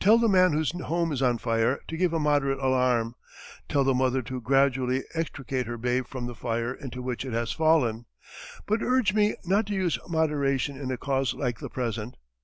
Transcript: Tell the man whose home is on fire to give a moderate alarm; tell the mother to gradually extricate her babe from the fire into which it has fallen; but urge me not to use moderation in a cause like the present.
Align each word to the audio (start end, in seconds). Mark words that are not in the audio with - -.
Tell 0.00 0.18
the 0.18 0.26
man 0.28 0.52
whose 0.52 0.72
home 0.72 1.12
is 1.12 1.22
on 1.22 1.38
fire 1.38 1.78
to 1.86 1.96
give 1.96 2.12
a 2.12 2.18
moderate 2.18 2.58
alarm; 2.58 3.14
tell 3.68 3.84
the 3.84 3.94
mother 3.94 4.20
to 4.22 4.40
gradually 4.40 5.04
extricate 5.14 5.66
her 5.66 5.78
babe 5.78 6.08
from 6.08 6.26
the 6.26 6.34
fire 6.34 6.74
into 6.74 7.00
which 7.00 7.24
it 7.24 7.32
has 7.34 7.52
fallen; 7.52 8.06
but 8.66 8.82
urge 8.82 9.14
me 9.14 9.36
not 9.44 9.66
to 9.66 9.74
use 9.74 9.96
moderation 10.08 10.76
in 10.76 10.90
a 10.90 10.96
cause 10.96 11.34
like 11.34 11.60
the 11.60 11.70
present. 11.70 12.16